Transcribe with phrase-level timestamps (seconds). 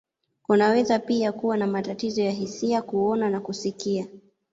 [0.43, 4.07] Kunaweza pia kuwa na matatizo ya hisia, kuona, na kusikia.